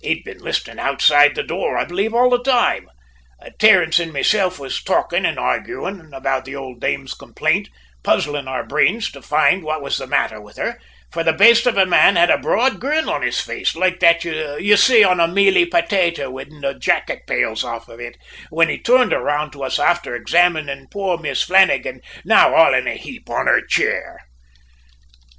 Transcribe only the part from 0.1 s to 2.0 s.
been listenin' outside the door, I